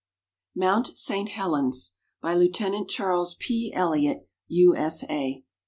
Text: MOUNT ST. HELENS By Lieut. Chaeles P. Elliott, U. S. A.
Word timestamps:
MOUNT 0.55 0.97
ST. 0.97 1.29
HELENS 1.29 1.91
By 2.23 2.33
Lieut. 2.33 2.89
Chaeles 2.89 3.37
P. 3.37 3.71
Elliott, 3.71 4.27
U. 4.47 4.75
S. 4.75 5.03
A. 5.03 5.43